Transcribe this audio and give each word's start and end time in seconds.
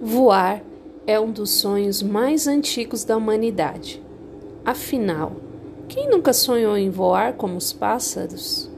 Voar 0.00 0.62
é 1.08 1.18
um 1.18 1.32
dos 1.32 1.50
sonhos 1.50 2.04
mais 2.04 2.46
antigos 2.46 3.02
da 3.02 3.16
humanidade. 3.16 4.00
Afinal, 4.64 5.32
quem 5.88 6.08
nunca 6.08 6.32
sonhou 6.32 6.76
em 6.76 6.88
voar 6.88 7.32
como 7.32 7.56
os 7.56 7.72
pássaros? 7.72 8.70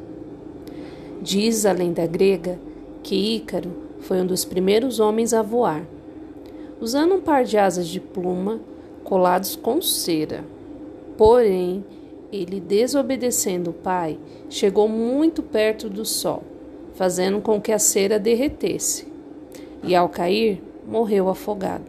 Diz 1.21 1.67
a 1.67 1.73
lenda 1.73 2.07
grega 2.07 2.59
que 3.03 3.37
Ícaro 3.37 3.71
foi 4.01 4.23
um 4.23 4.27
dos 4.27 4.47
primeiros 4.47 4.99
homens 4.99 5.35
a 5.35 5.43
voar, 5.43 5.85
usando 6.81 7.17
um 7.17 7.21
par 7.21 7.45
de 7.45 7.59
asas 7.59 7.87
de 7.87 8.01
pluma 8.01 8.59
colados 9.05 9.57
com 9.57 9.83
cera. 9.83 10.43
Porém, 11.19 11.85
ele, 12.33 12.61
desobedecendo 12.61 13.71
o 13.71 13.75
pai, 13.75 14.19
chegou 14.49 14.89
muito 14.89 15.43
perto 15.43 15.91
do 15.91 16.07
sol, 16.07 16.43
fazendo 16.95 17.43
com 17.43 17.61
que 17.61 17.73
a 17.73 17.79
cera 17.79 18.19
derretesse. 18.19 19.07
E 19.83 19.95
ao 19.95 20.09
cair, 20.09 20.70
morreu 20.87 21.29
afogado. 21.29 21.85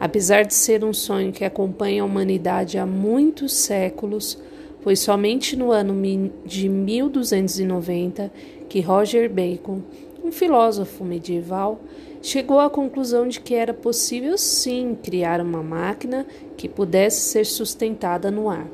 Apesar 0.00 0.44
de 0.44 0.54
ser 0.54 0.84
um 0.84 0.92
sonho 0.92 1.32
que 1.32 1.44
acompanha 1.44 2.02
a 2.02 2.06
humanidade 2.06 2.78
há 2.78 2.86
muitos 2.86 3.52
séculos, 3.52 4.38
foi 4.80 4.94
somente 4.94 5.56
no 5.56 5.72
ano 5.72 6.30
de 6.46 6.68
1290 6.68 8.30
que 8.68 8.80
Roger 8.80 9.28
Bacon, 9.28 9.82
um 10.22 10.30
filósofo 10.30 11.04
medieval, 11.04 11.80
chegou 12.22 12.60
à 12.60 12.70
conclusão 12.70 13.26
de 13.26 13.40
que 13.40 13.54
era 13.54 13.74
possível 13.74 14.36
sim 14.38 14.96
criar 15.02 15.40
uma 15.40 15.62
máquina 15.62 16.26
que 16.56 16.68
pudesse 16.68 17.20
ser 17.22 17.44
sustentada 17.44 18.30
no 18.30 18.48
ar. 18.48 18.66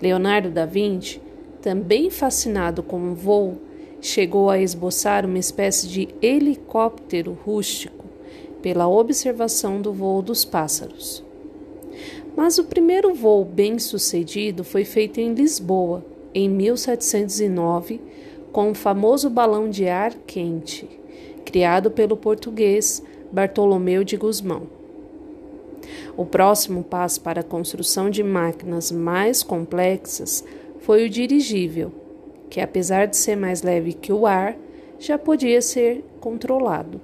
Leonardo 0.00 0.50
da 0.50 0.66
Vinci, 0.66 1.20
também 1.60 2.10
fascinado 2.10 2.82
com 2.82 3.10
o 3.10 3.14
voo, 3.14 3.58
chegou 4.06 4.48
a 4.48 4.58
esboçar 4.58 5.26
uma 5.26 5.38
espécie 5.38 5.88
de 5.88 6.08
helicóptero 6.22 7.36
rústico 7.44 8.04
pela 8.62 8.86
observação 8.88 9.82
do 9.82 9.92
voo 9.92 10.22
dos 10.22 10.44
pássaros. 10.44 11.24
Mas 12.36 12.56
o 12.56 12.64
primeiro 12.64 13.12
voo 13.14 13.44
bem 13.44 13.80
sucedido 13.80 14.62
foi 14.62 14.84
feito 14.84 15.18
em 15.18 15.34
Lisboa, 15.34 16.04
em 16.32 16.48
1709, 16.48 18.00
com 18.52 18.70
o 18.70 18.74
famoso 18.74 19.28
balão 19.28 19.68
de 19.68 19.88
ar 19.88 20.14
quente, 20.26 20.88
criado 21.44 21.90
pelo 21.90 22.16
português 22.16 23.02
Bartolomeu 23.32 24.04
de 24.04 24.16
Gusmão. 24.16 24.68
O 26.16 26.24
próximo 26.24 26.84
passo 26.84 27.20
para 27.20 27.40
a 27.40 27.44
construção 27.44 28.08
de 28.08 28.22
máquinas 28.22 28.92
mais 28.92 29.42
complexas 29.42 30.44
foi 30.78 31.04
o 31.04 31.10
dirigível, 31.10 32.05
que 32.48 32.60
apesar 32.60 33.06
de 33.06 33.16
ser 33.16 33.36
mais 33.36 33.62
leve 33.62 33.92
que 33.92 34.12
o 34.12 34.26
ar, 34.26 34.56
já 34.98 35.18
podia 35.18 35.60
ser 35.60 36.04
controlado. 36.20 37.00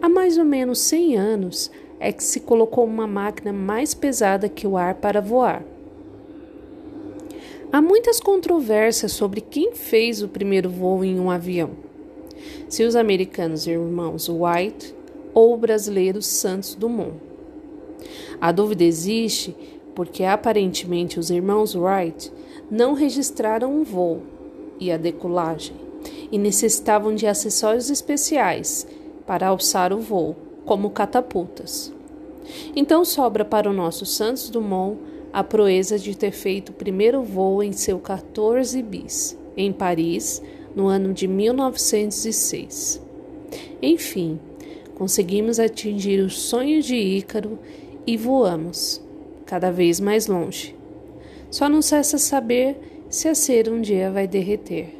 Há 0.00 0.08
mais 0.08 0.36
ou 0.36 0.44
menos 0.44 0.80
100 0.80 1.16
anos 1.16 1.70
é 2.00 2.10
que 2.10 2.24
se 2.24 2.40
colocou 2.40 2.84
uma 2.84 3.06
máquina 3.06 3.52
mais 3.52 3.94
pesada 3.94 4.48
que 4.48 4.66
o 4.66 4.76
ar 4.76 4.96
para 4.96 5.20
voar. 5.20 5.62
Há 7.72 7.80
muitas 7.80 8.20
controvérsias 8.20 9.12
sobre 9.12 9.40
quem 9.40 9.72
fez 9.72 10.22
o 10.22 10.28
primeiro 10.28 10.68
voo 10.68 11.04
em 11.04 11.18
um 11.18 11.30
avião. 11.30 11.70
Se 12.68 12.82
os 12.82 12.96
americanos 12.96 13.66
irmãos 13.66 14.28
White 14.28 14.94
ou 15.32 15.54
o 15.54 15.56
brasileiro 15.56 16.20
Santos 16.20 16.74
Dumont. 16.74 17.14
A 18.40 18.50
dúvida 18.50 18.84
existe 18.84 19.56
porque 19.94 20.24
aparentemente 20.24 21.18
os 21.18 21.30
irmãos 21.30 21.74
Wright 21.74 22.32
não 22.70 22.94
registraram 22.94 23.72
um 23.72 23.84
voo 23.84 24.22
e 24.78 24.90
a 24.90 24.96
decolagem 24.96 25.76
e 26.30 26.38
necessitavam 26.38 27.14
de 27.14 27.26
acessórios 27.26 27.90
especiais 27.90 28.86
para 29.26 29.48
alçar 29.48 29.92
o 29.92 29.98
voo, 29.98 30.34
como 30.64 30.90
catapultas. 30.90 31.92
Então 32.74 33.04
sobra 33.04 33.44
para 33.44 33.70
o 33.70 33.72
nosso 33.72 34.04
Santos 34.04 34.50
Dumont 34.50 34.98
a 35.32 35.44
proeza 35.44 35.98
de 35.98 36.16
ter 36.16 36.32
feito 36.32 36.70
o 36.70 36.74
primeiro 36.74 37.22
voo 37.22 37.62
em 37.62 37.72
seu 37.72 37.98
14 37.98 38.82
bis, 38.82 39.38
em 39.56 39.72
Paris, 39.72 40.42
no 40.74 40.88
ano 40.88 41.12
de 41.12 41.28
1906. 41.28 43.00
Enfim, 43.80 44.38
conseguimos 44.94 45.58
atingir 45.58 46.20
o 46.20 46.30
sonho 46.30 46.82
de 46.82 46.96
Ícaro 46.96 47.58
e 48.06 48.16
voamos 48.16 49.00
cada 49.52 49.70
vez 49.70 50.00
mais 50.00 50.28
longe. 50.28 50.74
Só 51.50 51.68
não 51.68 51.82
cessa 51.82 52.16
saber 52.16 53.04
se 53.10 53.28
a 53.28 53.34
cera 53.34 53.70
um 53.70 53.82
dia 53.82 54.10
vai 54.10 54.26
derreter. 54.26 54.98